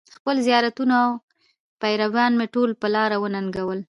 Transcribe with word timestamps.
خپل 0.17 0.35
زیارتونه 0.47 0.95
او 1.05 1.11
پیران 1.81 2.31
مې 2.39 2.47
ټول 2.53 2.69
په 2.81 2.87
لاره 2.95 3.17
وننګول. 3.19 3.79